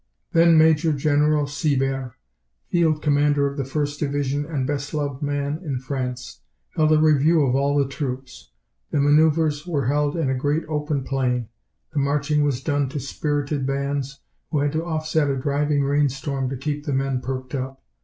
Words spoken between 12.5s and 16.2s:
done to spirited bands, who had to offset a driving rain